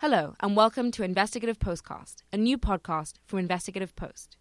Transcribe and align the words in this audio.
Hello, 0.00 0.36
and 0.38 0.54
welcome 0.54 0.92
to 0.92 1.02
Investigative 1.02 1.58
Postcast, 1.58 2.22
a 2.32 2.36
new 2.36 2.56
podcast 2.56 3.14
from 3.26 3.40
Investigative 3.40 3.96
Post. 3.96 4.36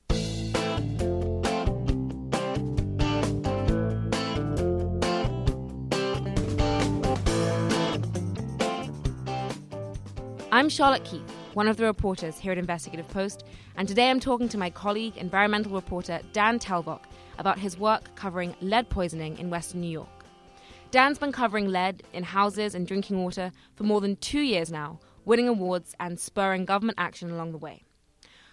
I'm 10.51 10.69
Charlotte 10.69 11.03
Keith, 11.03 11.23
one 11.55 11.67
of 11.67 11.77
the 11.77 11.85
reporters 11.85 12.37
here 12.37 12.51
at 12.51 12.59
Investigative 12.59 13.07
Post, 13.07 13.43
and 13.77 13.87
today 13.87 14.11
I'm 14.11 14.19
talking 14.19 14.49
to 14.49 14.59
my 14.59 14.69
colleague, 14.69 15.17
environmental 15.17 15.71
reporter 15.71 16.19
Dan 16.33 16.59
Telvock, 16.59 17.05
about 17.39 17.57
his 17.57 17.79
work 17.79 18.13
covering 18.13 18.53
lead 18.61 18.89
poisoning 18.89 19.39
in 19.39 19.49
Western 19.49 19.81
New 19.81 19.89
York. 19.89 20.23
Dan's 20.91 21.17
been 21.17 21.31
covering 21.31 21.67
lead 21.69 22.03
in 22.13 22.21
houses 22.21 22.75
and 22.75 22.85
drinking 22.85 23.23
water 23.23 23.51
for 23.73 23.85
more 23.85 24.01
than 24.01 24.17
two 24.17 24.41
years 24.41 24.71
now, 24.71 24.99
winning 25.27 25.49
awards 25.49 25.93
and 25.99 26.17
spurring 26.17 26.63
government 26.63 26.97
action 26.97 27.29
along 27.29 27.51
the 27.51 27.57
way. 27.57 27.83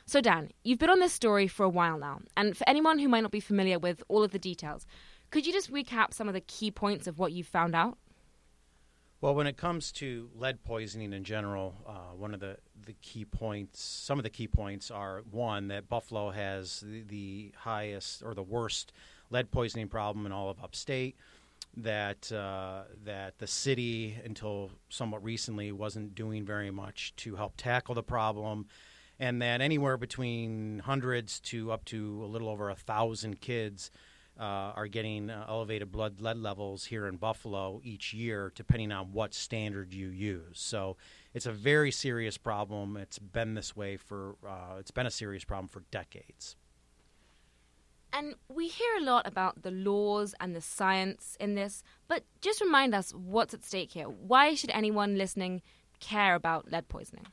So, 0.07 0.21
Dan, 0.21 0.51
you've 0.65 0.81
been 0.81 0.91
on 0.91 0.99
this 0.99 1.13
story 1.13 1.47
for 1.47 1.63
a 1.63 1.69
while 1.69 1.97
now, 1.97 2.21
and 2.37 2.57
for 2.57 2.69
anyone 2.69 2.99
who 2.99 3.09
might 3.09 3.23
not 3.23 3.31
be 3.31 3.41
familiar 3.41 3.79
with 3.79 4.03
all 4.09 4.25
of 4.25 4.33
the 4.33 4.41
details, 4.41 4.85
could 5.31 5.47
you 5.47 5.53
just 5.53 5.73
recap 5.73 6.13
some 6.13 6.29
of 6.29 6.35
the 6.35 6.41
key 6.41 6.73
points 6.73 7.07
of 7.07 7.19
what 7.19 7.33
you've 7.33 7.47
found 7.47 7.77
out? 7.77 7.97
Well, 9.21 9.37
when 9.37 9.47
it 9.47 9.57
comes 9.57 9.93
to 9.93 10.29
lead 10.37 10.65
poisoning 10.65 11.13
in 11.13 11.25
general, 11.25 11.77
uh, 11.87 12.15
one 12.17 12.35
of 12.35 12.41
the, 12.41 12.59
the 12.85 12.95
key 13.01 13.25
points, 13.25 13.81
some 13.81 14.19
of 14.19 14.25
the 14.25 14.31
key 14.31 14.49
points 14.49 14.91
are 14.91 15.23
one, 15.31 15.69
that 15.69 15.89
Buffalo 15.89 16.31
has 16.31 16.81
the, 16.81 17.03
the 17.03 17.53
highest 17.57 18.23
or 18.23 18.35
the 18.35 18.43
worst 18.43 18.93
lead 19.31 19.51
poisoning 19.51 19.89
problem 19.89 20.27
in 20.27 20.33
all 20.33 20.51
of 20.51 20.63
upstate 20.63 21.17
that 21.77 22.31
uh, 22.33 22.83
that 23.05 23.39
the 23.39 23.47
city 23.47 24.17
until 24.25 24.71
somewhat 24.89 25.25
recently 25.25 25.73
wasn't 25.73 26.15
doing 26.15 26.45
very 26.45 26.71
much 26.71 27.15
to 27.17 27.37
help 27.37 27.55
tackle 27.57 27.95
the 27.95 28.03
problem, 28.03 28.67
and 29.19 29.43
that 29.43 29.61
anywhere 29.61 29.97
between 29.97 30.81
hundreds 30.81 31.41
to 31.41 31.73
up 31.73 31.85
to 31.87 32.23
a 32.25 32.27
little 32.27 32.49
over 32.49 32.71
a 32.71 32.75
thousand 32.75 33.41
kids 33.41 33.91
uh, 34.39 34.73
are 34.75 34.87
getting 34.87 35.31
uh, 35.31 35.47
elevated 35.49 35.93
blood 35.93 36.21
lead 36.21 36.37
levels 36.37 36.85
here 36.87 37.07
in 37.07 37.17
Buffalo 37.17 37.81
each 37.85 38.13
year, 38.13 38.53
depending 38.55 38.93
on 38.93 39.13
what 39.13 39.35
standard 39.35 39.93
you 39.93 40.09
use. 40.09 40.59
So 40.61 40.97
it's 41.33 41.47
a 41.47 41.53
very 41.53 41.91
serious 41.91 42.37
problem. 42.37 42.97
It's 42.97 43.19
been 43.19 43.55
this 43.55 43.77
way 43.77 43.97
for 43.97 44.37
uh, 44.47 44.77
it's 44.79 44.91
been 44.91 45.07
a 45.07 45.11
serious 45.11 45.45
problem 45.45 45.69
for 45.69 45.85
decades. 45.91 46.57
And 48.17 48.37
we 48.49 48.69
hear 48.69 48.95
a 49.01 49.03
lot 49.03 49.27
about 49.27 49.63
the 49.63 49.73
laws 49.73 50.37
and 50.39 50.55
the 50.55 50.61
science 50.61 51.37
in 51.41 51.57
this, 51.57 51.83
but 52.07 52.23
just 52.41 52.61
remind 52.61 52.95
us 52.95 53.13
what's 53.13 53.55
at 53.55 53.65
stake 53.65 53.91
here. 53.91 54.05
Why 54.05 54.55
should 54.55 54.71
anyone 54.71 55.19
listening 55.19 55.63
care 55.99 56.37
about 56.37 56.71
lead 56.71 56.89
poisoning? 56.89 57.27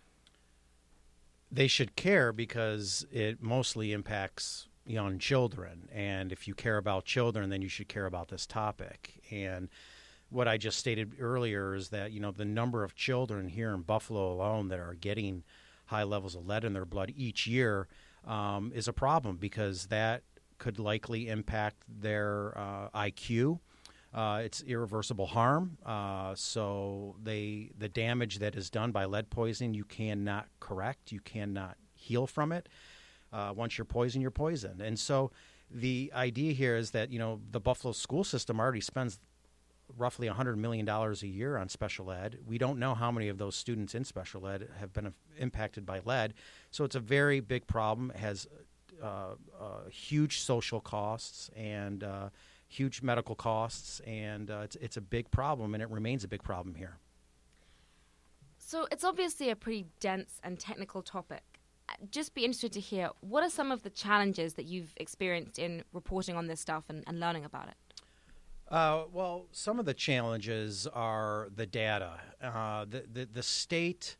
They 1.51 1.67
should 1.67 1.95
care 1.95 2.33
because 2.33 3.05
it 3.11 3.43
mostly 3.43 3.91
impacts 3.91 4.67
young 4.83 5.19
children. 5.19 5.87
And 5.93 6.31
if 6.31 6.47
you 6.47 6.55
care 6.55 6.77
about 6.77 7.05
children, 7.05 7.51
then 7.51 7.61
you 7.61 7.69
should 7.69 7.87
care 7.87 8.07
about 8.07 8.29
this 8.29 8.47
topic. 8.47 9.21
And 9.29 9.69
what 10.29 10.47
I 10.47 10.57
just 10.57 10.79
stated 10.79 11.13
earlier 11.19 11.75
is 11.75 11.89
that, 11.89 12.11
you 12.11 12.19
know, 12.19 12.31
the 12.31 12.45
number 12.45 12.83
of 12.83 12.95
children 12.95 13.49
here 13.49 13.71
in 13.71 13.81
Buffalo 13.81 14.33
alone 14.33 14.69
that 14.69 14.79
are 14.79 14.95
getting 14.95 15.43
high 15.85 16.03
levels 16.03 16.35
of 16.35 16.47
lead 16.47 16.65
in 16.65 16.73
their 16.73 16.85
blood 16.85 17.13
each 17.15 17.45
year 17.45 17.87
um, 18.25 18.71
is 18.73 18.87
a 18.87 18.93
problem 18.93 19.37
because 19.37 19.87
that 19.87 20.23
could 20.61 20.77
likely 20.77 21.27
impact 21.27 21.77
their 21.89 22.53
uh, 22.55 22.87
IQ. 22.95 23.59
Uh, 24.13 24.41
it's 24.45 24.61
irreversible 24.61 25.25
harm. 25.25 25.75
Uh, 25.83 26.35
so 26.35 27.15
they 27.23 27.71
the 27.75 27.89
damage 27.89 28.37
that 28.39 28.55
is 28.55 28.69
done 28.69 28.91
by 28.91 29.05
lead 29.05 29.31
poisoning 29.31 29.73
you 29.73 29.83
cannot 29.83 30.45
correct. 30.59 31.11
You 31.11 31.19
cannot 31.19 31.77
heal 31.95 32.27
from 32.27 32.51
it. 32.51 32.69
Uh, 33.33 33.53
once 33.55 33.77
you're 33.77 33.85
poisoned, 33.85 34.21
you're 34.21 34.29
poisoned. 34.29 34.81
And 34.81 34.99
so 34.99 35.31
the 35.71 36.11
idea 36.13 36.53
here 36.53 36.75
is 36.75 36.91
that 36.91 37.11
you 37.11 37.17
know 37.17 37.41
the 37.49 37.59
Buffalo 37.59 37.91
school 37.91 38.23
system 38.23 38.59
already 38.59 38.81
spends 38.81 39.19
roughly 39.97 40.27
$100 40.27 40.57
million 40.57 40.87
a 40.87 41.13
year 41.25 41.57
on 41.57 41.67
special 41.69 42.11
ed. 42.11 42.37
We 42.45 42.57
don't 42.57 42.79
know 42.79 42.93
how 42.93 43.11
many 43.11 43.29
of 43.29 43.37
those 43.37 43.55
students 43.55 43.95
in 43.95 44.03
special 44.05 44.47
ed 44.47 44.69
have 44.79 44.93
been 44.93 45.13
impacted 45.37 45.85
by 45.85 46.01
lead. 46.05 46.33
So 46.69 46.83
it's 46.83 46.95
a 46.95 46.99
very 46.99 47.39
big 47.39 47.67
problem. 47.67 48.11
It 48.11 48.19
has 48.19 48.47
huge 49.89 50.39
social 50.39 50.79
costs 50.79 51.49
and 51.55 52.03
uh, 52.03 52.29
huge 52.67 53.01
medical 53.01 53.35
costs, 53.35 53.99
and 54.01 54.49
it's, 54.49 54.75
it's 54.77 54.97
a 54.97 55.01
big 55.01 55.29
problem, 55.31 55.73
and 55.73 55.83
it 55.83 55.89
remains 55.89 56.23
a 56.23 56.27
big 56.27 56.43
problem 56.43 56.75
here. 56.75 56.97
So 58.57 58.87
it's 58.91 59.03
obviously 59.03 59.49
a 59.49 59.55
pretty 59.55 59.87
dense 59.99 60.39
and 60.43 60.57
technical 60.57 61.01
topic. 61.01 61.43
Just 62.09 62.33
be 62.33 62.45
interested 62.45 62.71
to 62.73 62.79
hear 62.79 63.09
what 63.19 63.43
are 63.43 63.49
some 63.49 63.69
of 63.71 63.83
the 63.83 63.89
challenges 63.89 64.53
that 64.53 64.65
you've 64.65 64.93
experienced 64.95 65.59
in 65.59 65.83
reporting 65.91 66.37
on 66.37 66.47
this 66.47 66.61
stuff 66.61 66.85
and, 66.87 67.03
and 67.05 67.19
learning 67.19 67.43
about 67.43 67.67
it? 67.67 67.75
Uh, 68.69 69.03
well, 69.11 69.47
some 69.51 69.77
of 69.77 69.85
the 69.85 69.93
challenges 69.93 70.87
are 70.87 71.49
the 71.53 71.65
data. 71.65 72.13
Uh, 72.41 72.85
the, 72.85 73.03
the, 73.11 73.25
the 73.25 73.43
state 73.43 74.15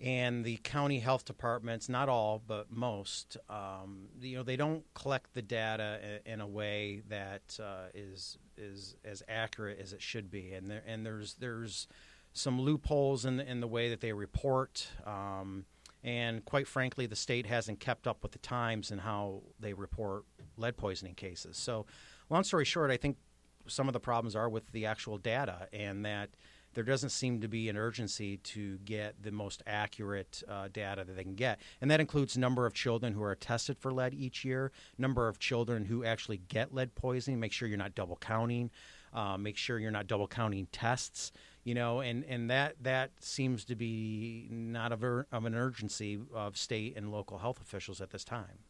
and 0.00 0.44
the 0.44 0.56
county 0.58 0.98
health 1.00 1.24
departments, 1.24 1.88
not 1.88 2.08
all 2.08 2.42
but 2.44 2.70
most, 2.70 3.36
um, 3.48 4.08
you 4.20 4.36
know, 4.36 4.42
they 4.42 4.56
don't 4.56 4.82
collect 4.94 5.34
the 5.34 5.42
data 5.42 6.20
in 6.24 6.40
a 6.40 6.46
way 6.46 7.02
that 7.08 7.58
uh, 7.62 7.88
is 7.94 8.38
is 8.56 8.96
as 9.04 9.22
accurate 9.28 9.78
as 9.78 9.92
it 9.92 10.00
should 10.00 10.30
be, 10.30 10.52
and 10.52 10.70
there 10.70 10.82
and 10.86 11.04
there's 11.04 11.34
there's 11.34 11.86
some 12.32 12.60
loopholes 12.60 13.24
in 13.24 13.36
the, 13.36 13.50
in 13.50 13.60
the 13.60 13.66
way 13.66 13.90
that 13.90 14.00
they 14.00 14.12
report, 14.12 14.88
um, 15.04 15.64
and 16.02 16.44
quite 16.44 16.66
frankly, 16.66 17.06
the 17.06 17.16
state 17.16 17.46
hasn't 17.46 17.80
kept 17.80 18.06
up 18.06 18.22
with 18.22 18.32
the 18.32 18.38
times 18.38 18.90
and 18.90 19.00
how 19.00 19.42
they 19.58 19.74
report 19.74 20.24
lead 20.56 20.76
poisoning 20.76 21.14
cases. 21.14 21.56
So, 21.56 21.84
long 22.30 22.44
story 22.44 22.64
short, 22.64 22.90
I 22.90 22.96
think 22.96 23.18
some 23.66 23.88
of 23.88 23.92
the 23.92 24.00
problems 24.00 24.34
are 24.34 24.48
with 24.48 24.70
the 24.72 24.86
actual 24.86 25.18
data, 25.18 25.68
and 25.72 26.06
that 26.06 26.30
there 26.74 26.84
doesn't 26.84 27.10
seem 27.10 27.40
to 27.40 27.48
be 27.48 27.68
an 27.68 27.76
urgency 27.76 28.38
to 28.38 28.78
get 28.78 29.22
the 29.22 29.30
most 29.32 29.62
accurate 29.66 30.42
uh, 30.48 30.68
data 30.72 31.04
that 31.04 31.16
they 31.16 31.22
can 31.22 31.34
get. 31.34 31.60
And 31.80 31.90
that 31.90 32.00
includes 32.00 32.36
number 32.36 32.66
of 32.66 32.74
children 32.74 33.12
who 33.12 33.22
are 33.22 33.34
tested 33.34 33.78
for 33.78 33.92
lead 33.92 34.14
each 34.14 34.44
year, 34.44 34.72
number 34.98 35.28
of 35.28 35.38
children 35.38 35.84
who 35.84 36.04
actually 36.04 36.38
get 36.48 36.74
lead 36.74 36.94
poisoning, 36.94 37.40
make 37.40 37.52
sure 37.52 37.68
you're 37.68 37.78
not 37.78 37.94
double 37.94 38.16
counting, 38.16 38.70
uh, 39.12 39.36
make 39.36 39.56
sure 39.56 39.78
you're 39.78 39.90
not 39.90 40.06
double 40.06 40.28
counting 40.28 40.66
tests. 40.72 41.32
You 41.62 41.74
know, 41.74 42.00
and, 42.00 42.24
and 42.24 42.50
that 42.50 42.76
that 42.82 43.10
seems 43.20 43.66
to 43.66 43.76
be 43.76 44.48
not 44.50 44.92
of, 44.92 45.04
of 45.04 45.44
an 45.44 45.54
urgency 45.54 46.18
of 46.34 46.56
state 46.56 46.96
and 46.96 47.12
local 47.12 47.36
health 47.36 47.60
officials 47.60 48.00
at 48.00 48.10
this 48.10 48.24
time. 48.24 48.60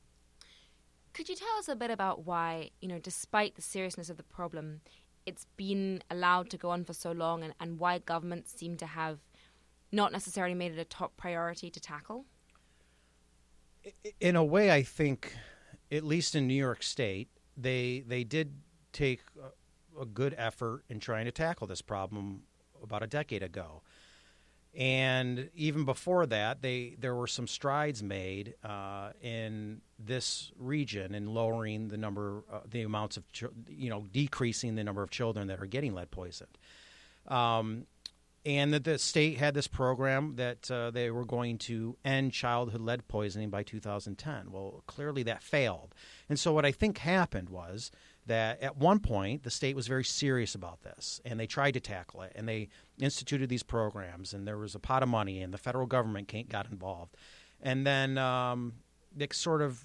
Could 1.12 1.28
you 1.28 1.36
tell 1.36 1.56
us 1.58 1.68
a 1.68 1.76
bit 1.76 1.90
about 1.90 2.24
why, 2.24 2.70
you 2.80 2.88
know, 2.88 2.98
despite 2.98 3.54
the 3.54 3.62
seriousness 3.62 4.10
of 4.10 4.16
the 4.16 4.22
problem, 4.22 4.80
it's 5.26 5.46
been 5.56 6.02
allowed 6.10 6.50
to 6.50 6.56
go 6.56 6.70
on 6.70 6.84
for 6.84 6.92
so 6.92 7.12
long 7.12 7.42
and, 7.42 7.54
and 7.60 7.78
why 7.78 7.98
governments 7.98 8.52
seem 8.56 8.76
to 8.78 8.86
have 8.86 9.18
not 9.92 10.12
necessarily 10.12 10.54
made 10.54 10.72
it 10.72 10.78
a 10.78 10.84
top 10.84 11.16
priority 11.16 11.70
to 11.70 11.80
tackle? 11.80 12.24
In 14.20 14.36
a 14.36 14.44
way, 14.44 14.70
I 14.70 14.82
think, 14.82 15.34
at 15.90 16.04
least 16.04 16.34
in 16.34 16.46
New 16.46 16.54
York 16.54 16.82
State, 16.82 17.28
they 17.56 18.04
they 18.06 18.24
did 18.24 18.52
take 18.92 19.20
a, 19.42 20.02
a 20.02 20.06
good 20.06 20.34
effort 20.36 20.84
in 20.88 21.00
trying 21.00 21.24
to 21.24 21.32
tackle 21.32 21.66
this 21.66 21.82
problem 21.82 22.42
about 22.82 23.02
a 23.02 23.06
decade 23.06 23.42
ago. 23.42 23.82
And 24.76 25.50
even 25.54 25.84
before 25.84 26.26
that, 26.26 26.62
they 26.62 26.96
there 26.98 27.14
were 27.14 27.26
some 27.26 27.48
strides 27.48 28.02
made 28.02 28.54
uh, 28.62 29.10
in 29.20 29.80
this 29.98 30.52
region 30.56 31.14
in 31.14 31.34
lowering 31.34 31.88
the 31.88 31.96
number, 31.96 32.44
uh, 32.52 32.60
the 32.70 32.82
amounts 32.82 33.16
of, 33.16 33.24
you 33.68 33.90
know, 33.90 34.06
decreasing 34.12 34.76
the 34.76 34.84
number 34.84 35.02
of 35.02 35.10
children 35.10 35.48
that 35.48 35.60
are 35.60 35.66
getting 35.66 35.92
lead 35.92 36.10
poisoned. 36.10 36.56
Um, 37.26 37.86
and 38.46 38.72
that 38.72 38.84
the 38.84 38.98
state 38.98 39.36
had 39.38 39.54
this 39.54 39.66
program 39.66 40.36
that 40.36 40.70
uh, 40.70 40.90
they 40.90 41.10
were 41.10 41.26
going 41.26 41.58
to 41.58 41.96
end 42.04 42.32
childhood 42.32 42.80
lead 42.80 43.06
poisoning 43.06 43.50
by 43.50 43.62
2010. 43.62 44.50
Well, 44.50 44.82
clearly 44.86 45.22
that 45.24 45.42
failed. 45.42 45.94
And 46.28 46.38
so 46.38 46.52
what 46.52 46.64
I 46.64 46.72
think 46.72 46.98
happened 46.98 47.50
was 47.50 47.90
that 48.30 48.62
at 48.62 48.76
one 48.76 49.00
point 49.00 49.42
the 49.42 49.50
state 49.50 49.74
was 49.74 49.88
very 49.88 50.04
serious 50.04 50.54
about 50.54 50.82
this 50.82 51.20
and 51.24 51.38
they 51.38 51.48
tried 51.48 51.72
to 51.72 51.80
tackle 51.80 52.22
it 52.22 52.30
and 52.36 52.48
they 52.48 52.68
instituted 53.00 53.48
these 53.48 53.64
programs 53.64 54.32
and 54.32 54.46
there 54.46 54.56
was 54.56 54.76
a 54.76 54.78
pot 54.78 55.02
of 55.02 55.08
money 55.08 55.42
and 55.42 55.52
the 55.52 55.58
federal 55.58 55.86
government 55.86 56.32
got 56.48 56.70
involved. 56.70 57.16
And 57.60 57.84
then 57.84 58.18
um, 58.18 58.74
it 59.18 59.34
sort 59.34 59.62
of 59.62 59.84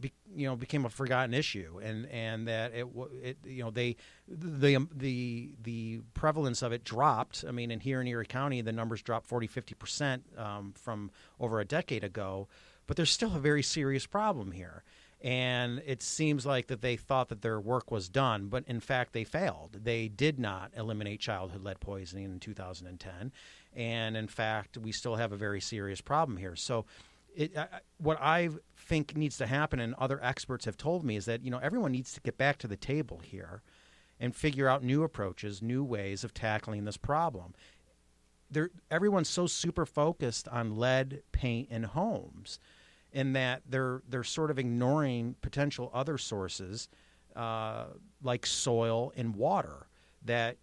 be, 0.00 0.12
you 0.34 0.48
know 0.48 0.56
became 0.56 0.84
a 0.84 0.90
forgotten 0.90 1.32
issue 1.32 1.78
and 1.80 2.06
and 2.10 2.48
that 2.48 2.74
it, 2.74 2.88
it 3.22 3.38
you 3.44 3.62
know 3.62 3.70
they 3.70 3.94
the 4.26 4.74
um, 4.74 4.90
the 4.92 5.52
the 5.62 6.00
prevalence 6.12 6.60
of 6.60 6.72
it 6.72 6.82
dropped. 6.82 7.44
I 7.46 7.52
mean 7.52 7.70
in 7.70 7.78
here 7.78 8.00
in 8.00 8.08
erie 8.08 8.26
county 8.26 8.62
the 8.62 8.72
numbers 8.72 9.00
dropped 9.00 9.28
40 9.28 9.46
50 9.46 9.74
percent 9.76 10.24
um, 10.36 10.74
from 10.76 11.12
over 11.38 11.60
a 11.60 11.64
decade 11.64 12.02
ago 12.02 12.48
but 12.88 12.96
there's 12.96 13.12
still 13.12 13.36
a 13.36 13.38
very 13.38 13.62
serious 13.62 14.06
problem 14.06 14.50
here 14.50 14.82
and 15.24 15.82
it 15.86 16.02
seems 16.02 16.44
like 16.44 16.66
that 16.66 16.82
they 16.82 16.96
thought 16.96 17.30
that 17.30 17.40
their 17.40 17.58
work 17.58 17.90
was 17.90 18.10
done, 18.10 18.48
but 18.48 18.62
in 18.66 18.78
fact 18.78 19.14
they 19.14 19.24
failed. 19.24 19.78
They 19.82 20.06
did 20.06 20.38
not 20.38 20.70
eliminate 20.76 21.18
childhood 21.18 21.62
lead 21.62 21.80
poisoning 21.80 22.26
in 22.26 22.40
2010, 22.40 23.32
and 23.74 24.16
in 24.18 24.28
fact 24.28 24.76
we 24.76 24.92
still 24.92 25.16
have 25.16 25.32
a 25.32 25.36
very 25.36 25.62
serious 25.62 26.02
problem 26.02 26.36
here. 26.36 26.54
So, 26.54 26.84
it, 27.34 27.56
uh, 27.56 27.66
what 27.96 28.20
I 28.20 28.50
think 28.76 29.16
needs 29.16 29.38
to 29.38 29.46
happen, 29.46 29.80
and 29.80 29.94
other 29.94 30.22
experts 30.22 30.66
have 30.66 30.76
told 30.76 31.04
me, 31.04 31.16
is 31.16 31.24
that 31.24 31.42
you 31.42 31.50
know 31.50 31.58
everyone 31.58 31.92
needs 31.92 32.12
to 32.12 32.20
get 32.20 32.36
back 32.36 32.58
to 32.58 32.68
the 32.68 32.76
table 32.76 33.20
here 33.24 33.62
and 34.20 34.36
figure 34.36 34.68
out 34.68 34.84
new 34.84 35.02
approaches, 35.02 35.62
new 35.62 35.82
ways 35.82 36.22
of 36.22 36.34
tackling 36.34 36.84
this 36.84 36.98
problem. 36.98 37.54
There, 38.50 38.70
everyone's 38.90 39.30
so 39.30 39.46
super 39.46 39.86
focused 39.86 40.48
on 40.48 40.76
lead 40.76 41.22
paint 41.32 41.70
in 41.70 41.84
homes 41.84 42.58
in 43.14 43.32
that 43.32 43.62
they're 43.66 44.02
they're 44.08 44.24
sort 44.24 44.50
of 44.50 44.58
ignoring 44.58 45.36
potential 45.40 45.90
other 45.94 46.18
sources 46.18 46.88
uh, 47.34 47.84
like 48.22 48.44
soil 48.44 49.12
and 49.16 49.34
water 49.34 49.86
that 50.22 50.58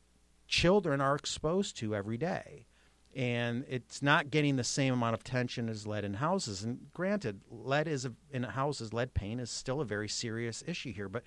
children 0.48 1.01
are 1.01 1.15
exposed 1.15 1.77
to 1.77 1.95
every 1.95 2.18
day. 2.18 2.68
And 3.13 3.65
it's 3.68 4.01
not 4.01 4.31
getting 4.31 4.56
the 4.56 4.63
same 4.63 4.94
amount 4.94 5.15
of 5.15 5.21
attention 5.21 5.68
as 5.68 5.86
lead 5.86 6.06
in 6.06 6.13
houses. 6.13 6.63
And 6.63 6.88
granted, 6.94 7.42
lead 7.50 7.88
is 7.88 8.06
a, 8.06 8.13
in 8.31 8.44
houses, 8.44 8.94
lead 8.94 9.13
paint 9.13 9.42
is 9.42 9.50
still 9.50 9.81
a 9.81 9.86
very 9.86 10.07
serious 10.07 10.63
issue 10.65 10.94
here, 10.94 11.09
but 11.09 11.24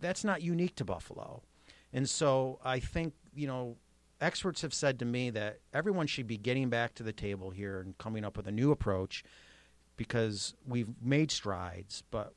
that's 0.00 0.22
not 0.24 0.42
unique 0.42 0.76
to 0.76 0.84
Buffalo. 0.84 1.42
And 1.92 2.08
so 2.08 2.60
I 2.64 2.78
think, 2.78 3.14
you 3.34 3.48
know, 3.48 3.76
experts 4.20 4.62
have 4.62 4.74
said 4.74 5.00
to 5.00 5.04
me 5.04 5.30
that 5.30 5.58
everyone 5.72 6.06
should 6.06 6.28
be 6.28 6.38
getting 6.38 6.70
back 6.70 6.94
to 6.94 7.02
the 7.02 7.12
table 7.12 7.50
here 7.50 7.80
and 7.80 7.98
coming 7.98 8.24
up 8.24 8.36
with 8.36 8.46
a 8.46 8.52
new 8.52 8.70
approach 8.70 9.24
because 9.96 10.54
we've 10.66 10.90
made 11.02 11.30
strides, 11.30 12.02
but 12.10 12.34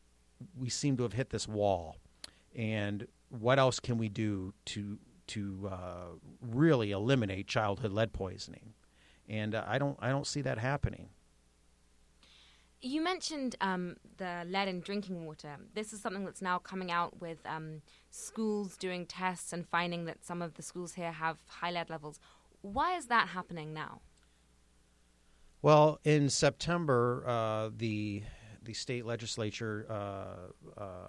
we 0.57 0.69
seem 0.69 0.97
to 0.97 1.03
have 1.03 1.13
hit 1.13 1.29
this 1.29 1.47
wall. 1.47 1.97
And 2.55 3.07
what 3.29 3.59
else 3.59 3.79
can 3.79 3.97
we 3.97 4.09
do 4.09 4.53
to 4.65 4.97
to 5.27 5.69
uh, 5.71 6.05
really 6.41 6.91
eliminate 6.91 7.47
childhood 7.47 7.91
lead 7.91 8.13
poisoning? 8.13 8.73
And 9.27 9.55
uh, 9.55 9.63
I 9.67 9.77
don't 9.77 9.97
I 10.01 10.09
don't 10.09 10.27
see 10.27 10.41
that 10.41 10.57
happening. 10.57 11.09
You 12.79 13.01
mentioned 13.01 13.55
um, 13.59 13.95
the 14.17 14.43
lead 14.47 14.67
in 14.67 14.81
drinking 14.81 15.25
water. 15.25 15.57
This 15.73 15.93
is 15.93 15.99
something 15.99 16.25
that's 16.25 16.43
now 16.43 16.59
coming 16.59 16.91
out 16.91 17.19
with 17.19 17.39
um, 17.43 17.81
schools 18.11 18.77
doing 18.77 19.07
tests 19.07 19.51
and 19.51 19.67
finding 19.67 20.05
that 20.05 20.23
some 20.23 20.43
of 20.43 20.53
the 20.53 20.61
schools 20.61 20.93
here 20.93 21.11
have 21.11 21.37
high 21.47 21.71
lead 21.71 21.89
levels. 21.89 22.19
Why 22.61 22.95
is 22.95 23.07
that 23.07 23.29
happening 23.29 23.73
now? 23.73 24.01
Well, 25.61 25.99
in 26.03 26.29
September, 26.29 27.23
uh, 27.27 27.69
the 27.75 28.23
the 28.63 28.73
state 28.73 29.05
legislature 29.05 29.85
uh, 29.89 30.81
uh, 30.81 31.07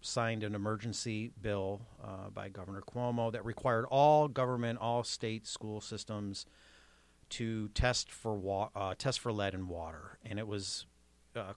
signed 0.00 0.42
an 0.42 0.56
emergency 0.56 1.30
bill 1.40 1.82
uh, 2.02 2.30
by 2.34 2.48
Governor 2.48 2.82
Cuomo 2.82 3.30
that 3.30 3.44
required 3.44 3.86
all 3.86 4.26
government, 4.26 4.80
all 4.80 5.04
state 5.04 5.46
school 5.46 5.80
systems 5.80 6.46
to 7.30 7.68
test 7.68 8.10
for 8.10 8.34
wa- 8.34 8.70
uh, 8.74 8.94
test 8.98 9.20
for 9.20 9.32
lead 9.32 9.54
in 9.54 9.68
water, 9.68 10.18
and 10.24 10.38
it 10.38 10.46
was. 10.46 10.86
Uh, 11.34 11.52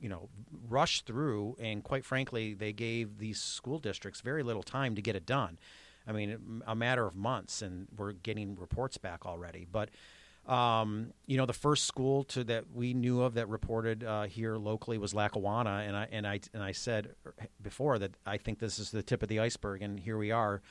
you 0.00 0.08
know, 0.10 0.28
rushed 0.68 1.06
through, 1.06 1.56
and 1.58 1.82
quite 1.82 2.04
frankly, 2.04 2.52
they 2.52 2.74
gave 2.74 3.16
these 3.18 3.40
school 3.40 3.78
districts 3.78 4.20
very 4.20 4.42
little 4.42 4.62
time 4.62 4.94
to 4.94 5.00
get 5.00 5.16
it 5.16 5.24
done. 5.24 5.56
I 6.06 6.12
mean, 6.12 6.62
a 6.66 6.74
matter 6.74 7.06
of 7.06 7.16
months, 7.16 7.62
and 7.62 7.86
we're 7.96 8.12
getting 8.12 8.54
reports 8.56 8.98
back 8.98 9.24
already. 9.24 9.66
But 9.70 9.88
um, 10.46 11.12
you 11.26 11.36
know, 11.36 11.46
the 11.46 11.54
first 11.54 11.84
school 11.84 12.24
to 12.24 12.44
that 12.44 12.64
we 12.74 12.92
knew 12.92 13.22
of 13.22 13.34
that 13.34 13.48
reported 13.48 14.04
uh, 14.04 14.24
here 14.24 14.56
locally 14.56 14.98
was 14.98 15.14
Lackawanna, 15.14 15.84
and 15.86 15.96
I 15.96 16.08
and 16.12 16.26
I 16.26 16.40
and 16.52 16.62
I 16.62 16.72
said 16.72 17.14
before 17.62 17.98
that 17.98 18.12
I 18.26 18.36
think 18.36 18.58
this 18.58 18.78
is 18.78 18.90
the 18.90 19.02
tip 19.02 19.22
of 19.22 19.28
the 19.28 19.40
iceberg, 19.40 19.82
and 19.82 19.98
here 19.98 20.18
we 20.18 20.30
are. 20.30 20.62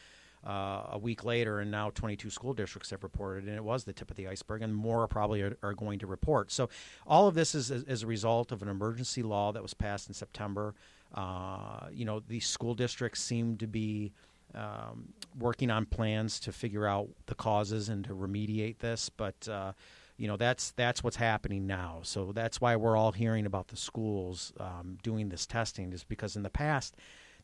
Uh, 0.46 0.88
a 0.92 0.98
week 0.98 1.24
later, 1.24 1.62
and 1.62 1.72
now 1.72 1.90
22 1.92 2.30
school 2.30 2.54
districts 2.54 2.90
have 2.90 3.02
reported, 3.02 3.46
and 3.46 3.56
it 3.56 3.64
was 3.64 3.86
the 3.86 3.94
tip 3.94 4.12
of 4.12 4.18
the 4.18 4.28
iceberg, 4.28 4.62
and 4.62 4.76
more 4.76 5.08
probably 5.08 5.42
are, 5.42 5.58
are 5.64 5.74
going 5.74 5.98
to 5.98 6.06
report. 6.06 6.52
So, 6.52 6.68
all 7.08 7.30
of 7.30 7.34
this 7.34 7.56
is 7.56 7.72
as 7.72 8.04
a 8.04 8.08
result 8.08 8.52
of 8.52 8.62
an 8.62 8.68
emergency 8.68 9.24
law 9.24 9.54
that 9.54 9.62
was 9.62 9.74
passed 9.74 10.10
in 10.10 10.14
September. 10.14 10.76
Uh, 11.16 11.88
you 11.94 12.04
know, 12.04 12.20
these 12.28 12.46
school 12.46 12.76
districts 12.76 13.22
seem 13.22 13.56
to 13.56 13.68
be 13.68 14.12
um, 14.56 15.14
working 15.38 15.72
on 15.72 15.86
plans 15.86 16.40
to 16.42 16.52
figure 16.52 16.86
out 16.86 17.10
the 17.26 17.36
causes 17.36 17.90
and 17.90 18.04
to 18.06 18.14
remediate 18.14 18.80
this. 18.80 19.10
But 19.10 19.48
uh, 19.48 19.74
you 20.18 20.28
know 20.28 20.38
that's 20.38 20.72
that's 20.72 21.04
what's 21.04 21.18
happening 21.18 21.66
now. 21.68 22.00
So 22.04 22.32
that's 22.32 22.62
why 22.62 22.76
we're 22.76 22.96
all 22.96 23.12
hearing 23.12 23.46
about 23.46 23.68
the 23.68 23.78
schools 23.78 24.54
um, 24.60 24.98
doing 25.04 25.30
this 25.30 25.46
testing, 25.46 25.92
is 25.94 26.04
because 26.04 26.36
in 26.36 26.44
the 26.44 26.50
past 26.50 26.96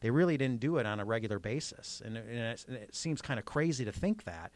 they 0.01 0.11
really 0.11 0.37
didn't 0.37 0.61
do 0.61 0.77
it 0.77 0.85
on 0.85 0.99
a 0.99 1.05
regular 1.05 1.39
basis, 1.39 2.01
and, 2.05 2.15
and 2.15 2.29
it, 2.29 2.65
it 2.69 2.95
seems 2.95 3.21
kind 3.21 3.39
of 3.39 3.45
crazy 3.45 3.85
to 3.85 3.91
think 3.91 4.23
that. 4.23 4.51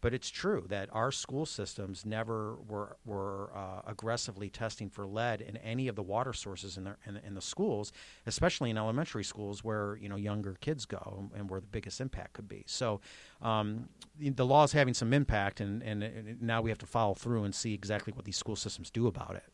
But 0.00 0.14
it's 0.14 0.30
true 0.30 0.64
that 0.68 0.88
our 0.92 1.10
school 1.10 1.44
systems 1.44 2.06
never 2.06 2.56
were 2.68 2.96
were 3.04 3.50
uh, 3.54 3.82
aggressively 3.86 4.48
testing 4.48 4.88
for 4.88 5.06
lead 5.06 5.40
in 5.40 5.56
any 5.56 5.88
of 5.88 5.96
the 5.96 6.02
water 6.02 6.32
sources 6.32 6.76
in 6.76 6.84
the, 6.84 6.96
in, 7.04 7.16
in, 7.26 7.34
the 7.34 7.40
schools, 7.40 7.92
especially 8.26 8.70
in 8.70 8.78
elementary 8.78 9.24
schools 9.24 9.64
where 9.64 9.96
you 10.00 10.08
know 10.08 10.16
younger 10.16 10.56
kids 10.60 10.84
go 10.84 11.30
and 11.34 11.50
where 11.50 11.60
the 11.60 11.66
biggest 11.66 12.00
impact 12.00 12.34
could 12.34 12.48
be. 12.48 12.62
So 12.66 13.00
um, 13.42 13.88
the 14.20 14.46
law 14.46 14.62
is 14.62 14.72
having 14.72 14.94
some 14.94 15.12
impact, 15.12 15.60
and, 15.60 15.82
and, 15.82 16.04
and 16.04 16.40
now 16.40 16.62
we 16.62 16.70
have 16.70 16.78
to 16.78 16.86
follow 16.86 17.14
through 17.14 17.42
and 17.42 17.54
see 17.54 17.74
exactly 17.74 18.12
what 18.12 18.24
these 18.24 18.36
school 18.36 18.56
systems 18.56 18.90
do 18.90 19.08
about 19.08 19.34
it. 19.34 19.44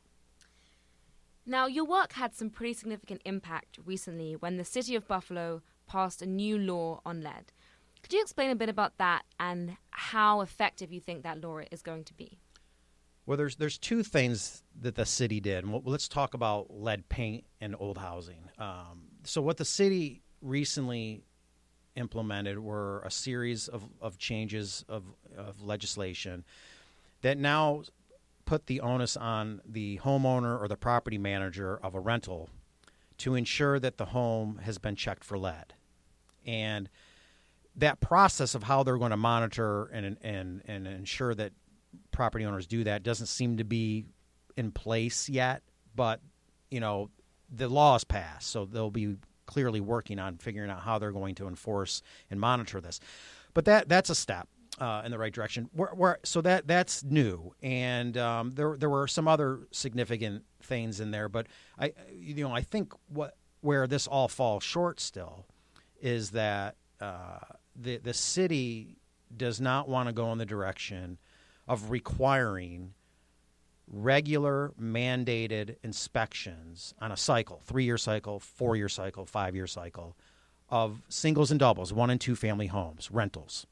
Now, 1.47 1.67
your 1.67 1.85
work 1.85 2.15
had 2.15 2.35
some 2.35 2.49
pretty 2.49 2.73
significant 2.73 3.21
impact 3.25 3.79
recently 3.85 4.35
when 4.35 4.57
the 4.57 4.65
city 4.65 4.95
of 4.95 5.07
Buffalo 5.07 5.61
passed 5.87 6.23
a 6.23 6.27
new 6.27 6.57
law 6.59 7.01
on 7.05 7.23
lead. 7.23 7.53
Could 8.05 8.13
you 8.13 8.21
explain 8.21 8.51
a 8.51 8.55
bit 8.55 8.69
about 8.69 8.99
that 8.99 9.23
and 9.41 9.79
how 9.89 10.43
effective 10.43 10.93
you 10.93 11.01
think 11.01 11.23
that 11.23 11.43
law 11.43 11.61
is 11.71 11.81
going 11.81 12.05
to 12.05 12.13
be? 12.13 12.39
Well, 13.25 13.39
there's 13.39 13.57
there's 13.57 13.79
two 13.79 14.03
things 14.03 14.63
that 14.83 14.95
the 14.95 15.07
city 15.07 15.41
did. 15.41 15.65
Let's 15.67 16.07
talk 16.07 16.35
about 16.35 16.67
lead 16.71 17.09
paint 17.09 17.45
and 17.63 17.75
old 17.79 17.97
housing. 17.97 18.51
Um, 18.59 19.05
so, 19.23 19.41
what 19.41 19.57
the 19.57 19.65
city 19.65 20.21
recently 20.43 21.25
implemented 21.97 22.59
were 22.59 23.01
a 23.07 23.11
series 23.11 23.69
of, 23.69 23.85
of 24.03 24.19
changes 24.19 24.85
of, 24.87 25.05
of 25.39 25.63
legislation 25.63 26.45
that 27.23 27.39
now 27.39 27.85
put 28.45 28.67
the 28.67 28.83
onus 28.83 29.17
on 29.17 29.63
the 29.65 29.99
homeowner 30.05 30.61
or 30.61 30.69
the 30.69 30.77
property 30.77 31.17
manager 31.17 31.81
of 31.83 31.95
a 31.95 32.01
rental 32.01 32.51
to 33.17 33.35
ensure 33.35 33.79
that 33.79 33.97
the 33.97 34.07
home 34.07 34.61
has 34.63 34.77
been 34.77 34.95
checked 34.95 35.25
for 35.25 35.39
lead. 35.39 35.73
And 36.45 36.91
that 37.77 38.01
process 38.01 38.55
of 38.55 38.63
how 38.63 38.83
they're 38.83 38.99
going 38.99 39.11
to 39.11 39.17
monitor 39.17 39.87
and 39.87 40.17
and 40.23 40.63
and 40.67 40.87
ensure 40.87 41.35
that 41.35 41.53
property 42.11 42.45
owners 42.45 42.67
do 42.67 42.85
that 42.85 43.03
doesn't 43.03 43.27
seem 43.27 43.57
to 43.57 43.65
be 43.65 44.07
in 44.57 44.71
place 44.71 45.29
yet. 45.29 45.63
But 45.95 46.21
you 46.71 46.81
know, 46.81 47.11
the 47.51 47.69
law 47.69 47.97
is 47.97 48.05
passed, 48.05 48.49
so 48.51 48.65
they'll 48.65 48.91
be 48.91 49.17
clearly 49.47 49.81
working 49.81 50.19
on 50.19 50.39
figuring 50.39 50.71
out 50.71 50.81
how 50.81 50.99
they're 50.99 51.13
going 51.13 51.35
to 51.37 51.49
enforce 51.49 52.03
and 52.31 52.41
monitor 52.41 52.81
this. 52.81 53.01
But 53.53 53.65
that 53.67 53.89
that's 53.89 54.11
a 54.11 54.15
step. 54.15 54.49
Uh, 54.81 55.03
in 55.05 55.13
the 55.13 55.19
right 55.19 55.33
direction. 55.33 55.71
We're, 55.73 55.95
we're, 55.95 56.17
so 56.25 56.41
that 56.41 56.67
that's 56.67 57.05
new, 57.05 57.55
and 57.63 58.19
um, 58.19 58.51
there 58.51 58.77
there 58.77 58.91
were 58.91 59.07
some 59.07 59.29
other 59.29 59.69
significant 59.71 60.43
things 60.65 60.99
in 60.99 61.13
there. 61.13 61.29
But 61.29 61.47
I, 61.79 61.93
you 62.13 62.43
know, 62.43 62.53
I 62.53 62.63
think 62.63 62.93
what 63.07 63.37
where 63.61 63.87
this 63.87 64.09
all 64.09 64.27
falls 64.27 64.65
short 64.65 64.99
still 64.99 65.47
is 66.01 66.33
that 66.33 66.75
uh, 67.01 67.39
the 67.77 67.99
the 67.99 68.15
city 68.15 68.97
does 69.37 69.61
not 69.61 69.89
want 69.89 70.09
to 70.09 70.13
go 70.13 70.31
in 70.33 70.39
the 70.39 70.47
direction 70.47 71.19
of 71.67 71.91
requiring 71.91 72.95
regular 73.87 74.73
mandated 74.81 75.77
inspections 75.83 76.95
on 77.01 77.13
a 77.13 77.17
cycle 77.17 77.61
three 77.65 77.85
year 77.85 77.99
cycle 77.99 78.41
four 78.41 78.77
year 78.77 78.89
cycle 78.89 79.27
five 79.27 79.55
year 79.55 79.67
cycle 79.67 80.17
of 80.71 81.03
singles 81.09 81.51
and 81.51 81.61
doubles 81.61 81.93
one 81.93 82.11
and 82.11 82.21
two 82.21 82.35
family 82.35 82.67
homes 82.67 83.11
rentals. 83.11 83.67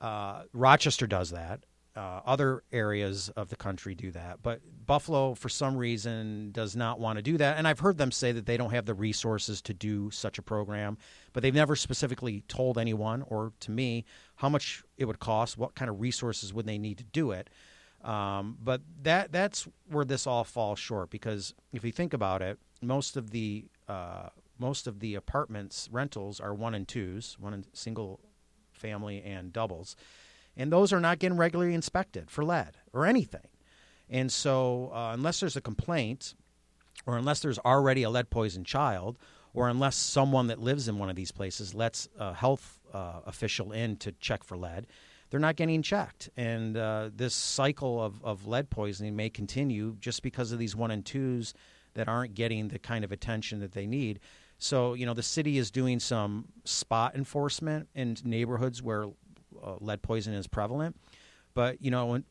Uh, 0.00 0.42
rochester 0.52 1.06
does 1.06 1.30
that 1.30 1.64
uh, 1.94 2.20
other 2.24 2.62
areas 2.72 3.28
of 3.36 3.50
the 3.50 3.56
country 3.56 3.94
do 3.94 4.10
that, 4.12 4.42
but 4.42 4.60
Buffalo, 4.86 5.34
for 5.34 5.48
some 5.48 5.76
reason, 5.76 6.50
does 6.52 6.74
not 6.74 6.98
want 6.98 7.18
to 7.18 7.22
do 7.22 7.36
that. 7.36 7.58
And 7.58 7.68
I've 7.68 7.80
heard 7.80 7.98
them 7.98 8.10
say 8.10 8.32
that 8.32 8.46
they 8.46 8.56
don't 8.56 8.70
have 8.70 8.86
the 8.86 8.94
resources 8.94 9.60
to 9.62 9.74
do 9.74 10.10
such 10.10 10.38
a 10.38 10.42
program, 10.42 10.96
but 11.32 11.42
they've 11.42 11.54
never 11.54 11.76
specifically 11.76 12.42
told 12.48 12.78
anyone 12.78 13.22
or 13.28 13.52
to 13.60 13.70
me 13.70 14.04
how 14.36 14.48
much 14.48 14.82
it 14.96 15.04
would 15.04 15.20
cost, 15.20 15.58
what 15.58 15.74
kind 15.74 15.90
of 15.90 16.00
resources 16.00 16.52
would 16.52 16.66
they 16.66 16.78
need 16.78 16.98
to 16.98 17.04
do 17.04 17.30
it. 17.30 17.50
Um, 18.02 18.56
but 18.60 18.80
that 19.02 19.30
that's 19.30 19.68
where 19.88 20.04
this 20.04 20.26
all 20.26 20.44
falls 20.44 20.78
short 20.78 21.10
because 21.10 21.54
if 21.72 21.84
you 21.84 21.92
think 21.92 22.14
about 22.14 22.42
it, 22.42 22.58
most 22.80 23.16
of 23.16 23.30
the 23.30 23.66
uh, 23.86 24.30
most 24.58 24.86
of 24.86 24.98
the 25.00 25.14
apartments 25.14 25.88
rentals 25.92 26.40
are 26.40 26.54
one 26.54 26.74
and 26.74 26.88
twos, 26.88 27.36
one 27.38 27.54
and 27.54 27.66
single 27.74 28.18
family 28.72 29.22
and 29.22 29.52
doubles 29.52 29.94
and 30.56 30.72
those 30.72 30.92
are 30.92 31.00
not 31.00 31.18
getting 31.18 31.38
regularly 31.38 31.74
inspected 31.74 32.30
for 32.30 32.44
lead 32.44 32.76
or 32.92 33.06
anything. 33.06 33.48
And 34.08 34.30
so, 34.30 34.90
uh, 34.92 35.12
unless 35.14 35.40
there's 35.40 35.56
a 35.56 35.60
complaint 35.60 36.34
or 37.06 37.16
unless 37.16 37.40
there's 37.40 37.58
already 37.58 38.02
a 38.02 38.10
lead 38.10 38.30
poisoned 38.30 38.66
child, 38.66 39.18
or 39.54 39.68
unless 39.68 39.96
someone 39.96 40.46
that 40.46 40.58
lives 40.58 40.88
in 40.88 40.98
one 40.98 41.10
of 41.10 41.16
these 41.16 41.32
places 41.32 41.74
lets 41.74 42.08
a 42.18 42.32
health 42.32 42.80
uh, 42.92 43.20
official 43.26 43.72
in 43.72 43.96
to 43.96 44.12
check 44.12 44.44
for 44.44 44.56
lead, 44.56 44.86
they're 45.30 45.40
not 45.40 45.56
getting 45.56 45.82
checked. 45.82 46.30
And 46.36 46.76
uh, 46.76 47.10
this 47.14 47.34
cycle 47.34 48.02
of, 48.02 48.22
of 48.24 48.46
lead 48.46 48.70
poisoning 48.70 49.16
may 49.16 49.30
continue 49.30 49.96
just 50.00 50.22
because 50.22 50.52
of 50.52 50.58
these 50.58 50.76
one 50.76 50.90
and 50.90 51.04
twos 51.04 51.54
that 51.94 52.08
aren't 52.08 52.34
getting 52.34 52.68
the 52.68 52.78
kind 52.78 53.04
of 53.04 53.12
attention 53.12 53.60
that 53.60 53.72
they 53.72 53.86
need. 53.86 54.20
So, 54.58 54.94
you 54.94 55.06
know, 55.06 55.14
the 55.14 55.22
city 55.22 55.58
is 55.58 55.70
doing 55.70 55.98
some 55.98 56.46
spot 56.64 57.14
enforcement 57.14 57.88
in 57.94 58.16
neighborhoods 58.24 58.82
where 58.82 59.06
uh, 59.62 59.76
lead 59.80 60.02
poisoning 60.02 60.38
is 60.38 60.46
prevalent. 60.46 60.96
But, 61.54 61.82
you 61.82 61.90
know, 61.90 62.22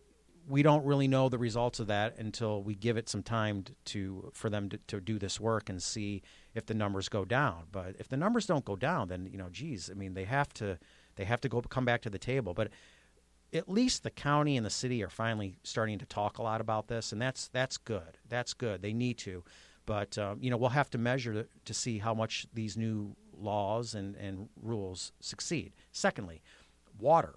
we 0.48 0.64
don't 0.64 0.86
really 0.86 1.08
know 1.08 1.30
the 1.30 1.38
results 1.38 1.80
of 1.80 1.88
that 1.88 2.18
until 2.18 2.64
we 2.64 2.76
give 2.76 2.98
it 2.98 3.08
some 3.08 3.24
time 3.24 3.64
to 3.86 4.32
for 4.34 4.50
them 4.50 4.70
to, 4.70 4.78
to 4.88 5.00
do 5.00 5.20
this 5.20 5.40
work 5.40 5.70
and 5.70 5.82
see 5.82 6.24
if 6.56 6.66
the 6.66 6.74
numbers 6.74 7.10
go 7.10 7.26
down. 7.26 7.64
But 7.72 7.96
if 8.00 8.08
the 8.08 8.18
numbers 8.18 8.46
don't 8.46 8.66
go 8.66 8.76
down, 8.76 9.08
then 9.08 9.30
you 9.32 9.38
know, 9.38 9.50
geez, 9.50 9.90
I 9.90 9.94
mean, 9.94 10.14
they 10.14 10.26
have 10.26 10.54
to 10.56 10.80
they 11.16 11.26
have 11.26 11.42
to 11.42 11.50
go 11.50 11.62
come 11.62 11.86
back 11.86 12.02
to 12.02 12.10
the 12.10 12.18
table. 12.18 12.54
But 12.54 12.70
at 13.54 13.70
least 13.70 14.04
the 14.04 14.10
county 14.10 14.58
and 14.58 14.66
the 14.66 14.72
city 14.72 15.04
are 15.04 15.10
finally 15.10 15.58
starting 15.64 16.00
to 16.00 16.06
talk 16.06 16.38
a 16.38 16.44
lot 16.44 16.62
about 16.62 16.88
this, 16.88 17.12
and 17.12 17.22
that's 17.22 17.48
that's 17.50 17.78
good. 17.78 18.18
That's 18.28 18.54
good. 18.54 18.82
They 18.82 18.94
need 18.94 19.18
to, 19.20 19.44
but 19.86 20.18
um, 20.18 20.40
you 20.42 20.50
know, 20.50 20.58
we'll 20.58 20.70
have 20.70 20.90
to 20.92 20.98
measure 20.98 21.48
to 21.66 21.74
see 21.74 22.00
how 22.00 22.14
much 22.14 22.48
these 22.54 22.78
new 22.78 23.16
laws 23.38 23.96
and, 23.96 24.16
and 24.16 24.50
rules 24.62 25.12
succeed. 25.20 25.74
Secondly, 25.92 26.42
water 27.02 27.36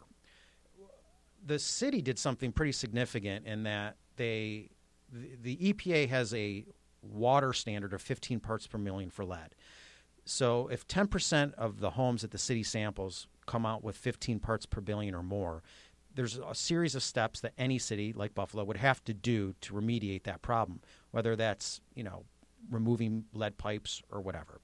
the 1.47 1.59
city 1.59 2.01
did 2.01 2.19
something 2.19 2.53
pretty 2.53 2.73
significant 2.73 3.47
in 3.47 3.65
that 3.65 3.97
they 4.17 4.71
the, 5.13 5.57
EPA 5.57 6.09
has 6.09 6.35
a 6.35 6.65
water 7.03 7.53
standard 7.53 7.93
of 7.93 8.03
15 8.03 8.41
parts 8.41 8.67
per 8.67 8.79
million 8.79 9.11
for 9.11 9.25
lead. 9.25 9.55
So 10.25 10.69
if 10.69 10.89
10% 10.89 11.53
of 11.55 11.81
the 11.81 11.91
homes 11.91 12.23
that 12.23 12.31
the 12.31 12.39
city 12.39 12.63
samples 12.63 13.27
come 13.47 13.67
out 13.67 13.85
with 13.85 13.97
15 13.97 14.41
parts 14.41 14.65
per 14.65 14.81
billion 14.81 15.15
or 15.15 15.23
more, 15.23 15.63
there's 16.15 16.39
a 16.39 16.55
series 16.55 16.95
of 16.95 17.03
steps 17.03 17.41
that 17.41 17.53
any 17.59 17.79
city 17.79 18.13
like 18.13 18.35
Buffalo 18.35 18.65
would 18.65 18.79
have 18.79 19.05
to 19.05 19.13
do 19.13 19.55
to 19.61 19.75
remediate 19.75 20.23
that 20.23 20.41
problem, 20.41 20.81
whether 21.11 21.37
that's, 21.37 21.81
you 21.95 22.03
know, 22.03 22.25
removing 22.71 23.25
lead 23.35 23.59
pipes 23.59 24.03
or 24.11 24.21
whatever. 24.21 24.61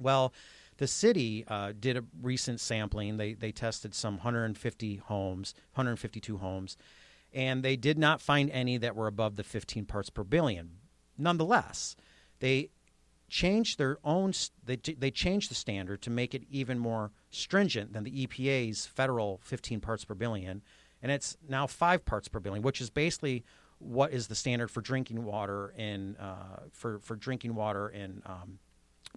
Well, 0.00 0.32
the 0.78 0.86
city 0.86 1.44
uh, 1.48 1.72
did 1.78 1.96
a 1.96 2.04
recent 2.20 2.60
sampling. 2.60 3.16
They 3.16 3.34
they 3.34 3.52
tested 3.52 3.94
some 3.94 4.14
150 4.14 4.96
homes, 4.96 5.54
152 5.74 6.38
homes, 6.38 6.76
and 7.32 7.62
they 7.62 7.76
did 7.76 7.98
not 7.98 8.20
find 8.20 8.50
any 8.50 8.76
that 8.78 8.96
were 8.96 9.06
above 9.06 9.36
the 9.36 9.44
15 9.44 9.86
parts 9.86 10.10
per 10.10 10.24
billion. 10.24 10.72
Nonetheless, 11.16 11.96
they 12.40 12.70
changed 13.28 13.78
their 13.78 13.98
own 14.04 14.32
they 14.64 14.76
they 14.76 15.10
changed 15.10 15.50
the 15.50 15.54
standard 15.54 16.02
to 16.02 16.10
make 16.10 16.34
it 16.34 16.42
even 16.50 16.78
more 16.78 17.10
stringent 17.30 17.92
than 17.92 18.04
the 18.04 18.26
EPA's 18.26 18.86
federal 18.86 19.40
15 19.42 19.80
parts 19.80 20.04
per 20.04 20.14
billion, 20.14 20.62
and 21.02 21.10
it's 21.10 21.36
now 21.48 21.66
five 21.66 22.04
parts 22.04 22.28
per 22.28 22.38
billion, 22.38 22.62
which 22.62 22.80
is 22.80 22.90
basically 22.90 23.44
what 23.78 24.12
is 24.12 24.26
the 24.28 24.34
standard 24.34 24.70
for 24.70 24.80
drinking 24.80 25.24
water 25.24 25.72
in 25.76 26.16
uh, 26.16 26.60
for 26.70 26.98
for 26.98 27.16
drinking 27.16 27.54
water 27.54 27.88
in 27.88 28.22
um, 28.26 28.58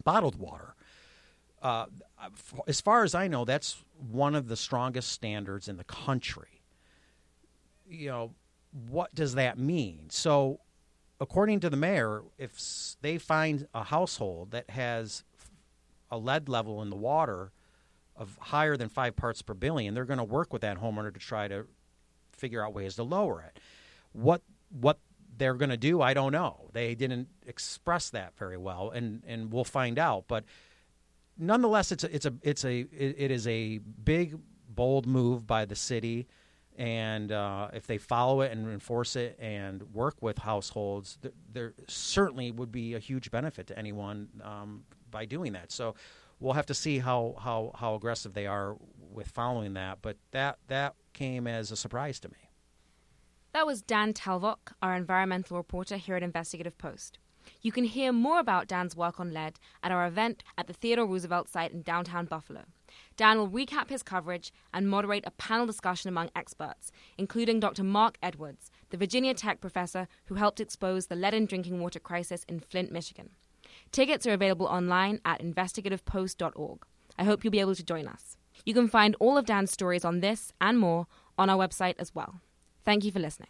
bottled 0.04 0.38
water 0.38 0.76
uh, 1.62 1.86
as 2.68 2.82
far 2.82 3.04
as 3.04 3.14
I 3.16 3.28
know, 3.28 3.46
that's 3.46 3.84
one 4.12 4.36
of 4.36 4.48
the 4.48 4.56
strongest 4.56 5.12
standards 5.12 5.68
in 5.68 5.78
the 5.78 5.84
country. 5.84 6.62
You 7.88 8.10
know, 8.10 8.32
what 8.90 9.14
does 9.16 9.36
that 9.36 9.58
mean? 9.58 10.06
So, 10.10 10.60
according 11.20 11.60
to 11.62 11.70
the 11.70 11.78
mayor, 11.78 12.24
if 12.38 12.54
they 13.02 13.18
find 13.18 13.68
a 13.74 13.84
household 13.84 14.52
that 14.52 14.70
has 14.70 15.24
a 16.12 16.18
lead 16.18 16.50
level 16.50 16.82
in 16.82 16.90
the 16.90 16.96
water 16.96 17.52
of 18.16 18.38
higher 18.40 18.78
than 18.78 18.90
five 18.90 19.16
parts 19.16 19.42
per 19.42 19.54
billion, 19.54 19.94
they're 19.94 20.06
going 20.06 20.18
to 20.18 20.24
work 20.24 20.54
with 20.54 20.62
that 20.62 20.78
homeowner 20.78 21.14
to 21.14 21.20
try 21.20 21.48
to 21.48 21.66
figure 22.32 22.64
out 22.64 22.74
ways 22.74 22.96
to 22.96 23.04
lower 23.04 23.42
it. 23.42 23.60
What 24.14 24.42
what 24.70 25.00
they're 25.38 25.56
going 25.56 25.70
to 25.70 25.78
do, 25.78 26.02
I 26.02 26.14
don't 26.14 26.32
know. 26.32 26.70
They 26.74 26.96
didn't 26.96 27.30
express 27.48 28.10
that 28.12 28.38
very 28.38 28.58
well, 28.58 28.92
and 28.92 29.24
and 29.26 29.52
we'll 29.52 29.64
find 29.64 29.98
out. 29.98 30.26
But 30.28 30.44
nonetheless, 31.40 31.92
it's 31.92 32.04
a, 32.04 32.16
it's 32.16 32.26
a 32.26 32.34
it's 32.44 32.66
a 32.66 32.80
it, 32.92 33.32
is 33.32 33.48
a 33.48 33.80
big 34.04 34.38
bold 34.68 35.08
move 35.08 35.48
by 35.48 35.66
the 35.66 35.76
city, 35.76 36.28
and 36.78 37.32
uh, 37.32 37.70
if 37.74 37.88
they 37.88 37.98
follow 37.98 38.42
it 38.42 38.52
and 38.52 38.68
enforce 38.68 39.16
it 39.16 39.38
and 39.40 39.82
work 39.94 40.22
with 40.22 40.38
households, 40.38 41.18
th- 41.22 41.34
there 41.52 41.74
certainly 41.88 42.52
would 42.52 42.72
be 42.72 42.94
a 42.94 43.00
huge 43.00 43.32
benefit 43.32 43.68
to 43.68 43.78
anyone 43.78 44.28
um, 44.44 44.84
by 45.10 45.26
doing 45.26 45.54
that. 45.54 45.72
So 45.72 45.96
we'll 46.40 46.54
have 46.54 46.68
to 46.68 46.74
see 46.74 47.00
how 47.00 47.36
how 47.40 47.72
how 47.76 47.96
aggressive 47.96 48.34
they 48.34 48.46
are 48.46 48.76
with 49.12 49.28
following 49.28 49.74
that. 49.74 50.00
But 50.02 50.18
that 50.32 50.60
that 50.68 50.96
came 51.14 51.48
as 51.48 51.72
a 51.72 51.76
surprise 51.76 52.20
to 52.22 52.30
me. 52.30 52.50
That 53.54 53.66
was 53.66 53.82
Dan 53.82 54.14
Telvock, 54.14 54.74
our 54.82 54.96
environmental 54.96 55.58
reporter 55.58 55.98
here 55.98 56.16
at 56.16 56.22
Investigative 56.22 56.78
Post. 56.78 57.18
You 57.62 57.72
can 57.72 57.84
hear 57.84 58.12
more 58.12 58.40
about 58.40 58.68
Dan's 58.68 58.96
work 58.96 59.20
on 59.20 59.34
lead 59.34 59.60
at 59.84 59.92
our 59.92 60.06
event 60.06 60.44
at 60.58 60.68
the 60.68 60.74
Theodore 60.74 61.06
Roosevelt 61.06 61.50
site 61.50 61.72
in 61.72 61.82
downtown 61.82 62.26
Buffalo. 62.26 62.66
Dan 63.18 63.38
will 63.38 63.50
recap 63.50 63.90
his 63.90 64.04
coverage 64.04 64.52
and 64.74 64.90
moderate 64.90 65.26
a 65.28 65.32
panel 65.32 65.66
discussion 65.66 66.10
among 66.10 66.30
experts, 66.36 66.92
including 67.18 67.60
Dr. 67.60 67.84
Marc 67.84 68.18
Edwards, 68.24 68.72
the 68.90 68.98
Virginia 68.98 69.34
Tech 69.34 69.62
professor 69.62 70.08
who 70.26 70.36
helped 70.36 70.60
expose 70.60 71.08
the 71.08 71.16
lead 71.16 71.34
in 71.34 71.46
drinking 71.46 71.80
water 71.80 72.00
crisis 72.00 72.44
in 72.48 72.60
Flint, 72.60 72.92
Michigan. 72.92 73.32
Tickets 73.92 74.26
are 74.26 74.34
available 74.34 74.66
online 74.66 75.20
at 75.26 75.42
investigativepost.org. 75.42 76.86
I 77.18 77.24
hope 77.24 77.44
you'll 77.44 77.52
be 77.52 77.60
able 77.60 77.76
to 77.76 77.84
join 77.84 78.08
us. 78.08 78.38
You 78.66 78.74
can 78.74 78.88
find 78.88 79.16
all 79.20 79.38
of 79.38 79.46
Dan's 79.46 79.72
stories 79.72 80.06
on 80.06 80.22
this 80.22 80.54
and 80.60 80.78
more 80.80 81.08
on 81.38 81.50
our 81.50 81.58
website 81.58 81.96
as 82.00 82.14
well. 82.14 82.42
Thank 82.86 83.04
you 83.04 83.12
for 83.12 83.20
listening. 83.20 83.50